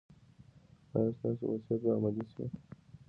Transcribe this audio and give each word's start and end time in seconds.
ایا 0.95 1.11
ستاسو 1.17 1.43
وصیت 1.51 1.79
به 1.83 1.91
عملي 1.97 2.23
شي؟ 2.33 2.45